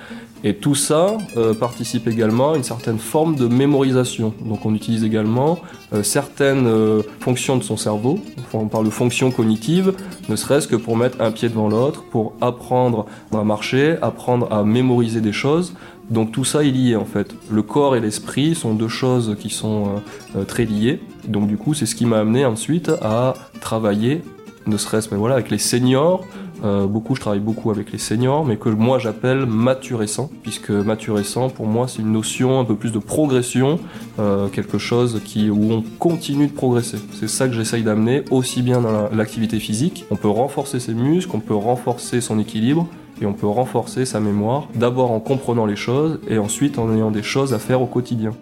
et 0.45 0.55
tout 0.55 0.75
ça 0.75 1.17
euh, 1.37 1.55
participe 1.55 2.09
également 2.09 2.53
à 2.53 2.57
une 2.57 2.65
certaine 2.65 2.99
forme 2.99 3.37
de 3.37 3.47
mémorisation. 3.47 4.35
Donc 4.45 4.67
on 4.67 4.75
utilise 4.75 5.05
également 5.05 5.61
euh, 5.93 6.03
certaines 6.03 6.67
euh, 6.67 7.03
fonctions 7.21 7.57
de 7.57 7.63
son 7.63 7.77
cerveau, 7.77 8.19
on 8.53 8.67
parle 8.67 8.87
de 8.87 8.91
fonctions 8.91 9.31
cognitives, 9.31 9.95
ne 10.29 10.37
serait-ce 10.37 10.69
que 10.69 10.77
pour 10.77 10.97
mettre 10.97 11.21
un 11.21 11.31
pied 11.31 11.49
devant 11.49 11.69
l'autre, 11.69 12.03
pour 12.05 12.35
apprendre 12.41 13.07
à 13.33 13.45
marcher, 13.45 13.97
apprendre 14.03 14.53
à 14.53 14.65
mémoriser 14.65 15.21
des 15.21 15.33
choses. 15.33 15.75
Donc 16.11 16.33
tout 16.33 16.45
ça 16.45 16.65
est 16.65 16.71
lié 16.71 16.97
en 16.97 17.05
fait. 17.05 17.35
Le 17.51 17.63
corps 17.63 17.97
et 17.97 18.01
l'esprit 18.01 18.55
sont 18.55 18.75
deux 18.75 18.89
choses 18.89 19.37
qui 19.39 19.49
sont 19.49 20.03
très 20.47 20.65
liées. 20.65 21.01
Donc 21.27 21.47
du 21.47 21.57
coup 21.57 21.73
c'est 21.73 21.87
ce 21.87 21.95
qui 21.95 22.05
m'a 22.05 22.19
amené 22.19 22.45
ensuite 22.45 22.91
à 23.01 23.35
travailler, 23.61 24.23
ne 24.67 24.77
serait-ce 24.77 25.09
mais 25.11 25.17
voilà 25.17 25.37
avec 25.37 25.51
les 25.51 25.59
seniors 25.59 26.25
Euh, 26.65 26.87
beaucoup, 26.87 27.17
je 27.17 27.21
travaille 27.21 27.41
beaucoup 27.41 27.71
avec 27.71 27.91
les 27.91 27.99
seniors, 27.99 28.45
mais 28.45 28.57
que 28.57 28.69
moi 28.69 28.99
j'appelle 28.99 29.47
maturescent, 29.47 30.31
puisque 30.43 30.71
maturescent, 30.71 31.49
pour 31.49 31.67
moi, 31.67 31.89
c'est 31.89 32.03
une 32.03 32.13
notion 32.13 32.61
un 32.61 32.65
peu 32.65 32.77
plus 32.77 32.93
de 32.93 32.99
progression, 32.99 33.81
euh, 34.19 34.49
quelque 34.49 34.79
chose 34.79 35.21
qui, 35.25 35.51
où 35.51 35.73
on 35.73 35.83
continue 35.99 36.47
de 36.47 36.53
progresser. 36.53 36.99
C'est 37.19 37.29
ça 37.29 37.49
que 37.49 37.55
j'essaye 37.55 37.83
d'amener, 37.83 38.25
aussi 38.31 38.63
bien 38.63 38.81
dans 38.81 39.09
l'activité 39.11 39.59
physique. 39.59 40.05
On 40.11 40.17
peut 40.17 40.29
renforcer 40.29 40.79
ses 40.79 40.95
muscles, 40.95 41.35
on 41.35 41.41
peut 41.41 41.55
renforcer 41.55 42.21
son 42.21 42.39
équilibre, 42.39 42.87
et 43.21 43.27
on 43.27 43.33
peut 43.33 43.47
renforcer 43.47 44.05
sa 44.05 44.21
mémoire, 44.21 44.69
d'abord 44.75 45.11
en 45.11 45.21
comprenant 45.21 45.67
les 45.67 45.77
choses, 45.77 46.21
et 46.29 46.39
ensuite 46.39 46.79
en 46.79 46.93
ayant 46.95 47.11
des 47.11 47.23
choses 47.23 47.55
à 47.55 47.59
faire 47.59 47.83
au 47.83 47.87
quotidien. 47.87 48.33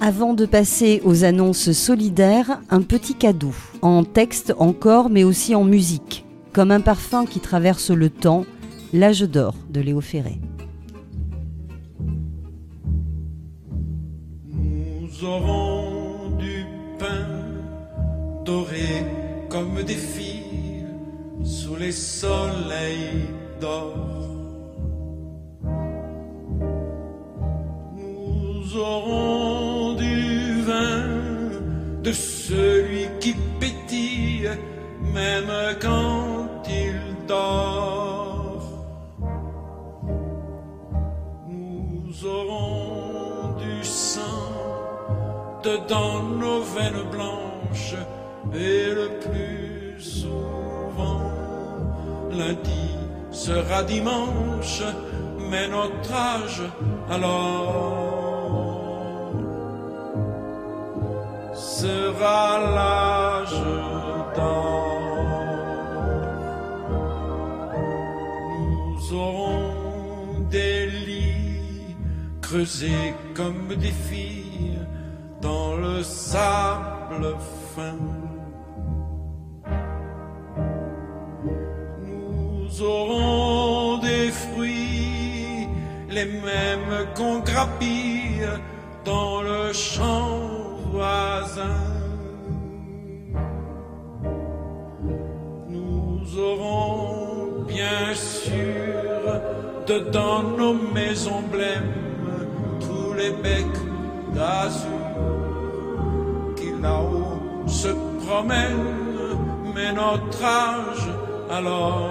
Avant 0.00 0.32
de 0.32 0.46
passer 0.46 1.02
aux 1.04 1.24
annonces 1.24 1.72
solidaires, 1.72 2.60
un 2.70 2.82
petit 2.82 3.14
cadeau, 3.14 3.52
en 3.82 4.04
texte 4.04 4.54
encore, 4.58 5.10
mais 5.10 5.24
aussi 5.24 5.54
en 5.54 5.64
musique, 5.64 6.24
comme 6.58 6.72
un 6.72 6.80
parfum 6.80 7.24
qui 7.24 7.38
traverse 7.38 7.92
le 7.92 8.10
temps, 8.10 8.44
L'âge 8.92 9.20
d'or 9.20 9.54
de 9.70 9.80
Léo 9.80 10.00
Ferré. 10.00 10.40
Nous 14.44 15.24
aurons 15.24 16.36
du 16.36 16.64
pain 16.98 17.28
doré 18.44 19.06
comme 19.48 19.84
des 19.84 19.94
filles 19.94 20.84
sous 21.44 21.76
les 21.76 21.92
soleils 21.92 23.28
d'or. 23.60 24.17
Dedans 45.88 46.22
nos 46.22 46.60
veines 46.62 47.04
blanches 47.10 47.94
et 48.54 48.94
le 48.94 49.08
plus 49.20 50.00
souvent 50.00 51.32
lundi 52.30 52.94
sera 53.30 53.82
dimanche, 53.82 54.82
mais 55.50 55.68
notre 55.68 56.12
âge 56.12 56.62
alors 57.10 58.04
sera 61.54 62.58
l'âge 62.76 63.62
d'or. 64.36 64.98
Nous 68.90 69.14
aurons 69.14 70.40
des 70.50 70.86
lits 70.86 71.96
creusés 72.42 73.14
comme 73.34 73.74
des 73.76 73.96
filles 74.08 74.27
dans 74.27 74.27
le 75.98 76.04
sable 76.04 77.26
fin. 77.74 77.98
Nous 82.06 82.82
aurons 82.82 83.98
des 83.98 84.30
fruits, 84.30 85.66
les 86.08 86.26
mêmes 86.46 86.94
qu'on 87.16 87.40
grappille 87.40 88.48
dans 89.04 89.42
le 89.42 89.72
champ 89.72 90.58
nous 95.68 96.38
aurons 96.38 97.64
bien 97.66 98.14
sûr 98.14 99.20
dedans 99.86 100.42
nos 100.58 100.74
maisons 100.74 101.42
blêmes 101.52 101.94
tous 102.80 103.12
les 103.12 103.30
becs 103.30 103.82
d'azur 104.34 104.97
se 107.68 107.88
promènent, 108.24 109.34
mais 109.74 109.92
notre 109.92 110.44
âge 110.44 111.08
alors 111.50 112.10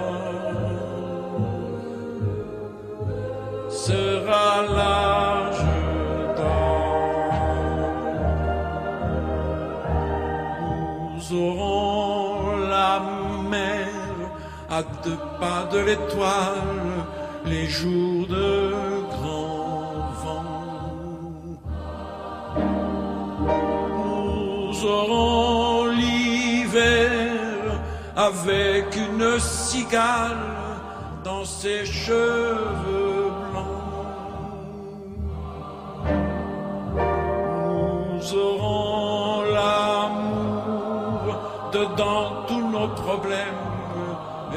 sera 3.68 4.62
l'âge 4.76 5.68
nous 11.28 11.36
aurons 11.36 12.56
la 12.70 13.00
mer 13.50 13.88
à 14.70 14.82
deux 15.04 15.18
pas 15.40 15.68
de 15.72 15.78
l'étoile, 15.78 17.04
les 17.44 17.66
jours 17.66 18.26
de 18.28 18.72
grand 19.10 20.10
vent. 20.22 20.44
Nous 24.04 24.84
aurons 24.86 25.27
avec 28.28 28.94
une 28.96 29.38
cigale 29.40 30.44
dans 31.24 31.44
ses 31.44 31.86
cheveux 31.86 33.30
blancs. 33.50 33.64
Nous 38.12 38.34
aurons 38.34 38.78
dans 41.96 42.44
tous 42.48 42.68
nos 42.70 42.88
problèmes 42.88 43.64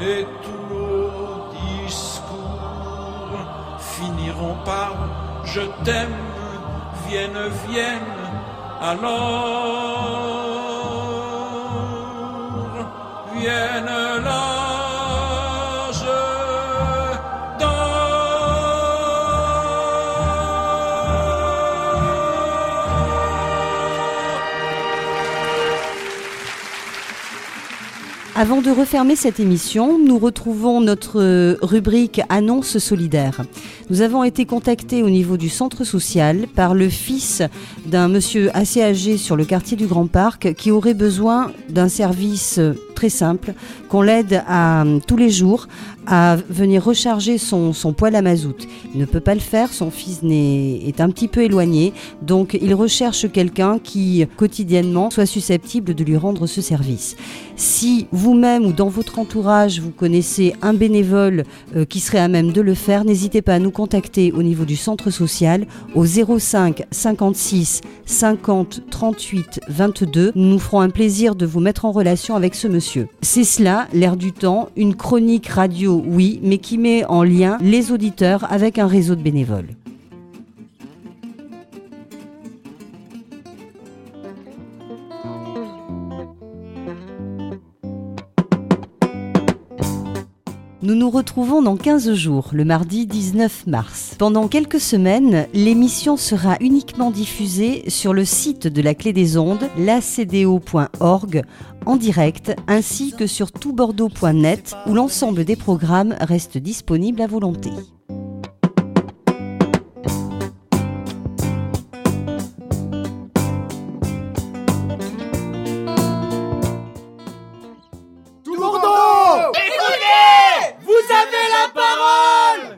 et 0.00 0.26
tous 0.42 0.74
nos 0.74 1.52
discours 1.86 3.38
finiront 3.78 4.56
par 4.64 4.92
je 5.44 5.60
t'aime, 5.84 6.20
vienne, 7.06 7.40
vienne, 7.68 8.16
alors 8.80 10.21
Avant 28.34 28.60
de 28.60 28.70
refermer 28.70 29.14
cette 29.14 29.40
émission, 29.40 29.98
nous 29.98 30.18
retrouvons 30.18 30.80
notre 30.80 31.58
rubrique 31.62 32.20
Annonce 32.28 32.78
solidaire. 32.78 33.42
Nous 33.90 34.00
avons 34.00 34.24
été 34.24 34.46
contactés 34.46 35.02
au 35.02 35.10
niveau 35.10 35.36
du 35.36 35.48
centre 35.48 35.84
social 35.84 36.46
par 36.54 36.74
le 36.74 36.88
fils 36.88 37.42
d'un 37.86 38.08
monsieur 38.08 38.50
assez 38.56 38.82
âgé 38.82 39.16
sur 39.16 39.36
le 39.36 39.44
quartier 39.44 39.76
du 39.76 39.86
Grand 39.86 40.06
Parc 40.06 40.54
qui 40.54 40.70
aurait 40.70 40.94
besoin 40.94 41.52
d'un 41.68 41.88
service 41.88 42.58
simple, 43.08 43.54
qu'on 43.88 44.02
l'aide 44.02 44.42
à 44.46 44.84
tous 45.06 45.16
les 45.16 45.30
jours 45.30 45.68
à 46.06 46.36
venir 46.48 46.84
recharger 46.84 47.38
son, 47.38 47.72
son 47.72 47.92
poêle 47.92 48.16
à 48.16 48.22
mazout. 48.22 48.66
Il 48.92 49.00
ne 49.00 49.04
peut 49.04 49.20
pas 49.20 49.34
le 49.34 49.40
faire, 49.40 49.72
son 49.72 49.90
fils 49.90 50.20
est, 50.24 50.88
est 50.88 51.00
un 51.00 51.10
petit 51.10 51.28
peu 51.28 51.42
éloigné, 51.42 51.92
donc 52.22 52.58
il 52.60 52.74
recherche 52.74 53.30
quelqu'un 53.30 53.78
qui 53.78 54.26
quotidiennement 54.36 55.10
soit 55.10 55.26
susceptible 55.26 55.94
de 55.94 56.04
lui 56.04 56.16
rendre 56.16 56.46
ce 56.46 56.60
service. 56.60 57.16
Si 57.56 58.06
vous-même 58.10 58.64
ou 58.66 58.72
dans 58.72 58.88
votre 58.88 59.18
entourage 59.18 59.80
vous 59.80 59.90
connaissez 59.90 60.54
un 60.62 60.74
bénévole 60.74 61.44
euh, 61.76 61.84
qui 61.84 62.00
serait 62.00 62.18
à 62.18 62.28
même 62.28 62.52
de 62.52 62.60
le 62.60 62.74
faire, 62.74 63.04
n'hésitez 63.04 63.42
pas 63.42 63.54
à 63.54 63.58
nous 63.58 63.70
contacter 63.70 64.32
au 64.32 64.42
niveau 64.42 64.64
du 64.64 64.76
centre 64.76 65.10
social 65.10 65.66
au 65.94 66.04
05 66.04 66.84
56 66.90 67.80
50 68.06 68.82
38 68.90 69.60
22. 69.68 70.32
Nous 70.34 70.48
nous 70.48 70.58
ferons 70.58 70.80
un 70.80 70.90
plaisir 70.90 71.34
de 71.34 71.46
vous 71.46 71.60
mettre 71.60 71.84
en 71.84 71.92
relation 71.92 72.36
avec 72.36 72.54
ce 72.54 72.68
monsieur. 72.68 72.91
C'est 73.20 73.44
cela, 73.44 73.88
l'air 73.92 74.16
du 74.16 74.32
temps, 74.32 74.68
une 74.76 74.94
chronique 74.94 75.48
radio, 75.48 76.02
oui, 76.06 76.40
mais 76.42 76.58
qui 76.58 76.78
met 76.78 77.04
en 77.06 77.22
lien 77.22 77.58
les 77.60 77.92
auditeurs 77.92 78.50
avec 78.52 78.78
un 78.78 78.86
réseau 78.86 79.14
de 79.14 79.22
bénévoles. 79.22 79.68
Nous 90.84 90.96
nous 90.96 91.10
retrouvons 91.10 91.62
dans 91.62 91.76
15 91.76 92.12
jours, 92.14 92.48
le 92.52 92.64
mardi 92.64 93.06
19 93.06 93.68
mars. 93.68 94.16
Pendant 94.18 94.48
quelques 94.48 94.80
semaines, 94.80 95.46
l'émission 95.54 96.16
sera 96.16 96.56
uniquement 96.60 97.12
diffusée 97.12 97.88
sur 97.88 98.12
le 98.12 98.24
site 98.24 98.66
de 98.66 98.82
la 98.82 98.96
Clé 98.96 99.12
des 99.12 99.38
Ondes, 99.38 99.70
lacdo.org, 99.78 101.42
en 101.86 101.96
direct, 101.96 102.56
ainsi 102.66 103.14
que 103.16 103.28
sur 103.28 103.52
toutbordeaux.net, 103.52 104.74
où 104.88 104.94
l'ensemble 104.94 105.44
des 105.44 105.54
programmes 105.54 106.16
reste 106.20 106.58
disponible 106.58 107.22
à 107.22 107.28
volonté. 107.28 107.70